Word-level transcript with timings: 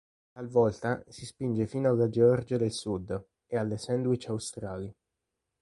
Talvolta 0.33 1.03
si 1.09 1.27
spinge 1.27 1.67
fino 1.67 1.89
alla 1.89 2.09
Georgia 2.09 2.57
del 2.57 2.71
Sud 2.71 3.23
e 3.45 3.55
alle 3.55 3.77
Sandwich 3.77 4.29
Australi. 4.29 4.91